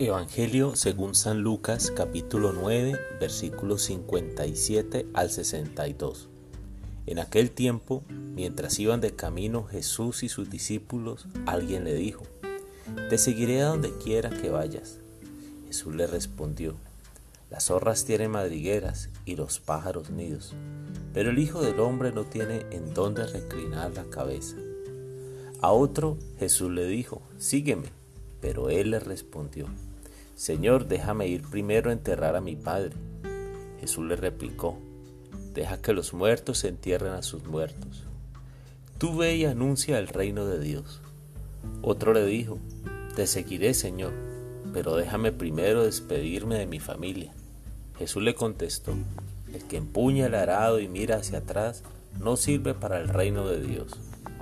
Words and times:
Evangelio 0.00 0.74
según 0.74 1.14
San 1.14 1.42
Lucas 1.42 1.92
capítulo 1.92 2.52
9 2.52 2.98
versículos 3.20 3.82
57 3.82 5.06
al 5.14 5.30
62. 5.30 6.28
En 7.06 7.20
aquel 7.20 7.52
tiempo, 7.52 8.02
mientras 8.08 8.76
iban 8.80 9.00
de 9.00 9.14
camino 9.14 9.62
Jesús 9.62 10.24
y 10.24 10.28
sus 10.28 10.50
discípulos, 10.50 11.28
alguien 11.46 11.84
le 11.84 11.94
dijo, 11.94 12.24
Te 13.08 13.18
seguiré 13.18 13.62
a 13.62 13.66
donde 13.66 13.96
quiera 13.98 14.30
que 14.30 14.50
vayas. 14.50 14.98
Jesús 15.68 15.94
le 15.94 16.08
respondió, 16.08 16.74
Las 17.48 17.66
zorras 17.66 18.04
tienen 18.04 18.32
madrigueras 18.32 19.10
y 19.24 19.36
los 19.36 19.60
pájaros 19.60 20.10
nidos, 20.10 20.54
pero 21.12 21.30
el 21.30 21.38
Hijo 21.38 21.62
del 21.62 21.78
Hombre 21.78 22.10
no 22.10 22.24
tiene 22.24 22.66
en 22.72 22.94
dónde 22.94 23.28
reclinar 23.28 23.94
la 23.94 24.06
cabeza. 24.06 24.56
A 25.60 25.70
otro 25.70 26.18
Jesús 26.40 26.72
le 26.72 26.84
dijo, 26.84 27.22
Sígueme. 27.38 28.04
Pero 28.44 28.68
él 28.68 28.90
le 28.90 29.00
respondió, 29.00 29.68
Señor, 30.34 30.88
déjame 30.88 31.28
ir 31.28 31.42
primero 31.42 31.90
a 31.90 31.92
enterrar 31.92 32.34
a 32.34 32.40
mi 32.40 32.56
padre. 32.56 32.92
Jesús 33.80 34.04
le 34.06 34.16
replicó, 34.16 34.78
Deja 35.52 35.80
que 35.80 35.92
los 35.92 36.12
muertos 36.12 36.58
se 36.58 36.68
entierren 36.68 37.12
a 37.12 37.22
sus 37.22 37.44
muertos. 37.44 38.02
Tú 38.98 39.16
ve 39.16 39.36
y 39.36 39.44
anuncia 39.44 39.98
el 39.98 40.08
reino 40.08 40.46
de 40.46 40.58
Dios. 40.58 41.00
Otro 41.82 42.12
le 42.12 42.26
dijo, 42.26 42.58
Te 43.14 43.28
seguiré, 43.28 43.72
Señor, 43.74 44.12
pero 44.72 44.96
déjame 44.96 45.30
primero 45.30 45.84
despedirme 45.84 46.58
de 46.58 46.66
mi 46.66 46.80
familia. 46.80 47.32
Jesús 47.98 48.22
le 48.22 48.34
contestó, 48.34 48.92
El 49.52 49.62
que 49.64 49.76
empuña 49.76 50.26
el 50.26 50.34
arado 50.34 50.80
y 50.80 50.88
mira 50.88 51.16
hacia 51.16 51.38
atrás 51.38 51.84
no 52.18 52.36
sirve 52.36 52.74
para 52.74 52.98
el 52.98 53.08
reino 53.08 53.46
de 53.46 53.60
Dios. 53.60 53.92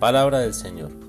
Palabra 0.01 0.39
del 0.39 0.55
Señor. 0.55 1.02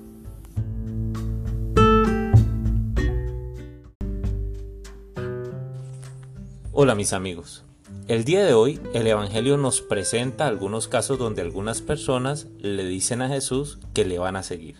Hola 6.76 6.96
mis 6.96 7.12
amigos. 7.12 7.62
El 8.08 8.24
día 8.24 8.44
de 8.44 8.52
hoy 8.52 8.80
el 8.94 9.06
Evangelio 9.06 9.56
nos 9.56 9.80
presenta 9.80 10.48
algunos 10.48 10.88
casos 10.88 11.20
donde 11.20 11.40
algunas 11.40 11.82
personas 11.82 12.48
le 12.58 12.84
dicen 12.84 13.22
a 13.22 13.28
Jesús 13.28 13.78
que 13.92 14.04
le 14.04 14.18
van 14.18 14.34
a 14.34 14.42
seguir. 14.42 14.74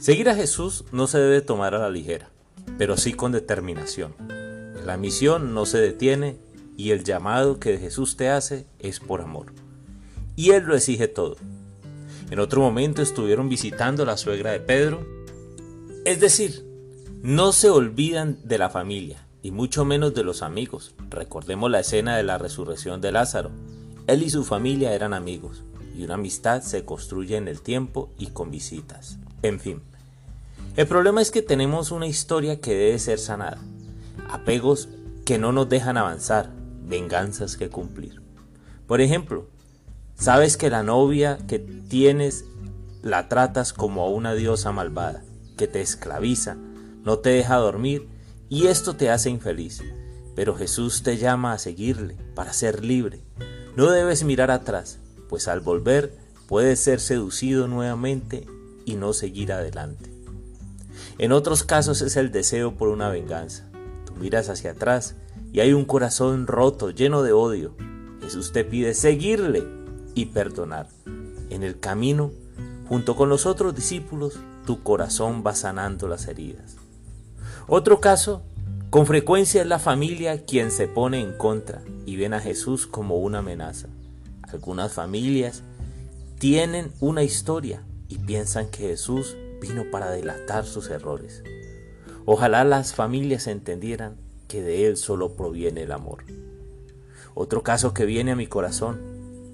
Seguir 0.00 0.28
a 0.28 0.34
Jesús 0.34 0.84
no 0.90 1.06
se 1.06 1.18
debe 1.18 1.42
tomar 1.42 1.76
a 1.76 1.78
la 1.78 1.90
ligera, 1.90 2.30
pero 2.76 2.96
sí 2.96 3.12
con 3.12 3.30
determinación. 3.30 4.16
La 4.84 4.96
misión 4.96 5.54
no 5.54 5.64
se 5.64 5.78
detiene 5.78 6.38
y 6.76 6.90
el 6.90 7.04
llamado 7.04 7.60
que 7.60 7.78
Jesús 7.78 8.16
te 8.16 8.28
hace 8.28 8.66
es 8.80 8.98
por 8.98 9.20
amor. 9.20 9.52
Y 10.34 10.50
Él 10.50 10.64
lo 10.64 10.74
exige 10.74 11.06
todo. 11.06 11.36
En 12.32 12.40
otro 12.40 12.60
momento 12.62 13.00
estuvieron 13.00 13.48
visitando 13.48 14.02
a 14.02 14.06
la 14.06 14.16
suegra 14.16 14.50
de 14.50 14.58
Pedro. 14.58 15.06
Es 16.04 16.18
decir, 16.18 16.66
no 17.22 17.52
se 17.52 17.70
olvidan 17.70 18.40
de 18.42 18.58
la 18.58 18.70
familia, 18.70 19.25
y 19.46 19.52
mucho 19.52 19.84
menos 19.84 20.12
de 20.12 20.24
los 20.24 20.42
amigos. 20.42 20.96
Recordemos 21.08 21.70
la 21.70 21.78
escena 21.78 22.16
de 22.16 22.24
la 22.24 22.36
resurrección 22.36 23.00
de 23.00 23.12
Lázaro. 23.12 23.52
Él 24.08 24.24
y 24.24 24.30
su 24.30 24.42
familia 24.42 24.92
eran 24.92 25.14
amigos, 25.14 25.62
y 25.96 26.02
una 26.02 26.14
amistad 26.14 26.62
se 26.62 26.84
construye 26.84 27.36
en 27.36 27.46
el 27.46 27.60
tiempo 27.60 28.10
y 28.18 28.30
con 28.30 28.50
visitas. 28.50 29.18
En 29.42 29.60
fin, 29.60 29.82
el 30.74 30.88
problema 30.88 31.22
es 31.22 31.30
que 31.30 31.42
tenemos 31.42 31.92
una 31.92 32.08
historia 32.08 32.60
que 32.60 32.74
debe 32.74 32.98
ser 32.98 33.20
sanada, 33.20 33.58
apegos 34.28 34.88
que 35.24 35.38
no 35.38 35.52
nos 35.52 35.68
dejan 35.68 35.96
avanzar, 35.96 36.50
venganzas 36.82 37.56
que 37.56 37.70
cumplir. 37.70 38.20
Por 38.88 39.00
ejemplo, 39.00 39.46
sabes 40.16 40.56
que 40.56 40.70
la 40.70 40.82
novia 40.82 41.38
que 41.46 41.60
tienes 41.60 42.46
la 43.04 43.28
tratas 43.28 43.72
como 43.72 44.02
a 44.02 44.10
una 44.10 44.34
diosa 44.34 44.72
malvada, 44.72 45.22
que 45.56 45.68
te 45.68 45.82
esclaviza, 45.82 46.56
no 47.04 47.20
te 47.20 47.30
deja 47.30 47.54
dormir 47.58 48.15
y 48.48 48.66
esto 48.66 48.96
te 48.96 49.10
hace 49.10 49.30
infeliz. 49.30 49.82
Pero 50.34 50.54
Jesús 50.54 51.02
te 51.02 51.16
llama 51.16 51.52
a 51.52 51.58
seguirle 51.58 52.16
para 52.34 52.52
ser 52.52 52.84
libre. 52.84 53.22
No 53.74 53.90
debes 53.90 54.22
mirar 54.22 54.50
atrás, 54.50 54.98
pues 55.28 55.48
al 55.48 55.60
volver 55.60 56.16
puedes 56.46 56.80
ser 56.80 57.00
seducido 57.00 57.68
nuevamente 57.68 58.46
y 58.84 58.96
no 58.96 59.12
seguir 59.12 59.52
adelante. 59.52 60.10
En 61.18 61.32
otros 61.32 61.62
casos 61.62 62.02
es 62.02 62.16
el 62.16 62.30
deseo 62.30 62.76
por 62.76 62.88
una 62.88 63.08
venganza. 63.08 63.68
Tú 64.04 64.14
miras 64.16 64.48
hacia 64.48 64.72
atrás 64.72 65.16
y 65.52 65.60
hay 65.60 65.72
un 65.72 65.86
corazón 65.86 66.46
roto, 66.46 66.90
lleno 66.90 67.22
de 67.22 67.32
odio. 67.32 67.74
Jesús 68.20 68.52
te 68.52 68.64
pide 68.64 68.92
seguirle 68.92 69.64
y 70.14 70.26
perdonar. 70.26 70.88
En 71.48 71.62
el 71.62 71.80
camino, 71.80 72.32
junto 72.88 73.16
con 73.16 73.28
los 73.28 73.46
otros 73.46 73.74
discípulos, 73.74 74.38
tu 74.66 74.82
corazón 74.82 75.42
va 75.46 75.54
sanando 75.54 76.08
las 76.08 76.26
heridas. 76.26 76.76
Otro 77.68 78.00
caso, 78.00 78.42
con 78.90 79.06
frecuencia 79.06 79.60
es 79.60 79.66
la 79.66 79.80
familia 79.80 80.44
quien 80.44 80.70
se 80.70 80.86
pone 80.86 81.20
en 81.20 81.36
contra 81.36 81.82
y 82.04 82.14
ven 82.14 82.32
a 82.32 82.38
Jesús 82.38 82.86
como 82.86 83.16
una 83.16 83.38
amenaza. 83.38 83.88
Algunas 84.42 84.92
familias 84.92 85.64
tienen 86.38 86.92
una 87.00 87.24
historia 87.24 87.82
y 88.08 88.18
piensan 88.18 88.68
que 88.68 88.86
Jesús 88.86 89.36
vino 89.60 89.82
para 89.90 90.12
delatar 90.12 90.64
sus 90.64 90.90
errores. 90.90 91.42
Ojalá 92.24 92.62
las 92.62 92.94
familias 92.94 93.48
entendieran 93.48 94.16
que 94.46 94.62
de 94.62 94.86
Él 94.86 94.96
solo 94.96 95.34
proviene 95.34 95.82
el 95.82 95.90
amor. 95.90 96.24
Otro 97.34 97.64
caso 97.64 97.92
que 97.92 98.06
viene 98.06 98.30
a 98.30 98.36
mi 98.36 98.46
corazón. 98.46 99.00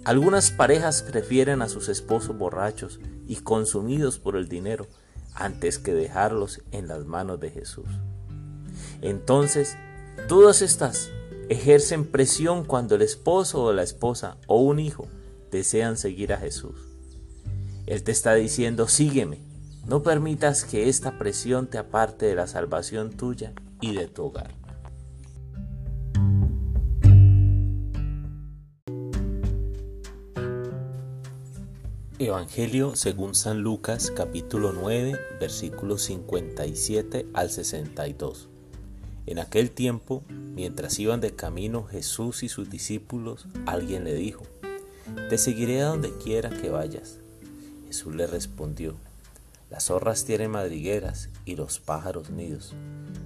Algunas 0.04 0.50
parejas 0.50 1.02
prefieren 1.02 1.62
a 1.62 1.68
sus 1.70 1.88
esposos 1.88 2.36
borrachos 2.36 3.00
y 3.26 3.36
consumidos 3.36 4.18
por 4.18 4.36
el 4.36 4.48
dinero 4.48 4.86
antes 5.34 5.78
que 5.78 5.94
dejarlos 5.94 6.62
en 6.70 6.88
las 6.88 7.04
manos 7.04 7.40
de 7.40 7.50
Jesús. 7.50 7.86
Entonces, 9.00 9.76
todas 10.28 10.62
estas 10.62 11.10
ejercen 11.48 12.04
presión 12.04 12.64
cuando 12.64 12.94
el 12.94 13.02
esposo 13.02 13.64
o 13.64 13.72
la 13.72 13.82
esposa 13.82 14.36
o 14.46 14.60
un 14.60 14.78
hijo 14.78 15.08
desean 15.50 15.96
seguir 15.96 16.32
a 16.32 16.38
Jesús. 16.38 16.74
Él 17.86 18.02
te 18.02 18.12
está 18.12 18.34
diciendo, 18.34 18.88
sígueme, 18.88 19.40
no 19.86 20.02
permitas 20.02 20.64
que 20.64 20.88
esta 20.88 21.18
presión 21.18 21.66
te 21.66 21.78
aparte 21.78 22.26
de 22.26 22.36
la 22.36 22.46
salvación 22.46 23.10
tuya 23.10 23.52
y 23.80 23.94
de 23.94 24.06
tu 24.06 24.26
hogar. 24.26 24.61
Evangelio 32.24 32.94
según 32.94 33.34
San 33.34 33.62
Lucas 33.62 34.12
capítulo 34.12 34.72
9 34.72 35.18
versículos 35.40 36.02
57 36.02 37.26
al 37.34 37.50
62. 37.50 38.48
En 39.26 39.40
aquel 39.40 39.72
tiempo, 39.72 40.22
mientras 40.28 41.00
iban 41.00 41.20
de 41.20 41.34
camino 41.34 41.82
Jesús 41.82 42.44
y 42.44 42.48
sus 42.48 42.70
discípulos, 42.70 43.48
alguien 43.66 44.04
le 44.04 44.14
dijo, 44.14 44.44
Te 45.30 45.36
seguiré 45.36 45.82
a 45.82 45.86
donde 45.86 46.16
quiera 46.18 46.50
que 46.50 46.70
vayas. 46.70 47.18
Jesús 47.88 48.14
le 48.14 48.28
respondió, 48.28 48.94
Las 49.68 49.86
zorras 49.86 50.24
tienen 50.24 50.52
madrigueras 50.52 51.28
y 51.44 51.56
los 51.56 51.80
pájaros 51.80 52.30
nidos, 52.30 52.72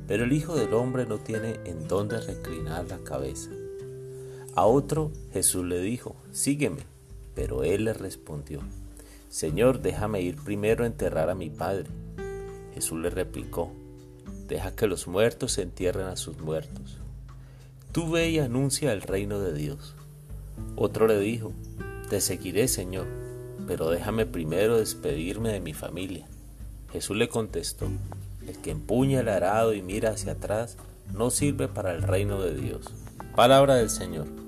pero 0.09 0.25
el 0.25 0.33
Hijo 0.33 0.57
del 0.57 0.73
Hombre 0.73 1.05
no 1.05 1.19
tiene 1.19 1.61
en 1.67 1.87
dónde 1.87 2.19
reclinar 2.19 2.87
la 2.89 2.99
cabeza. 3.01 3.51
A 4.55 4.65
otro 4.65 5.13
Jesús 5.35 5.67
le 5.67 5.81
dijo, 5.81 6.17
Sígueme, 6.33 6.81
pero 7.35 7.63
él 7.63 7.85
le 7.85 7.93
respondió, 7.93 8.63
Señor, 9.29 9.81
déjame 9.81 10.23
ir 10.23 10.37
primero 10.37 10.85
a 10.85 10.87
enterrar 10.87 11.31
a 11.31 11.35
mi 11.35 11.51
padre. 11.51 11.87
Jesús 12.75 13.01
le 13.01 13.11
replicó, 13.11 13.73
deja 14.49 14.75
que 14.75 14.87
los 14.87 15.07
muertos 15.07 15.53
se 15.53 15.63
entierren 15.63 16.07
a 16.07 16.17
sus 16.17 16.39
muertos. 16.39 16.99
Tú 17.93 18.11
ve 18.11 18.31
y 18.31 18.39
anuncia 18.39 18.93
el 18.93 19.03
reino 19.03 19.41
de 19.41 19.53
Dios. 19.53 19.95
Otro 20.77 21.07
le 21.07 21.19
dijo, 21.19 21.53
te 22.09 22.21
seguiré, 22.21 22.69
Señor, 22.69 23.07
pero 23.67 23.91
déjame 23.91 24.27
primero 24.27 24.79
despedirme 24.79 25.53
de 25.53 25.61
mi 25.61 25.75
familia. 25.75 26.27
Jesús 26.93 27.17
le 27.17 27.29
contestó, 27.29 27.89
el 28.47 28.59
que 28.59 28.71
empuña 28.71 29.21
el 29.21 29.29
arado 29.29 29.75
y 29.75 29.83
mira 29.83 30.11
hacia 30.11 30.33
atrás 30.33 30.77
no 31.13 31.31
sirve 31.31 31.69
para 31.69 31.93
el 31.93 32.03
reino 32.03 32.41
de 32.41 32.55
Dios. 32.55 32.87
Palabra 33.35 33.75
del 33.75 33.91
Señor. 33.91 34.46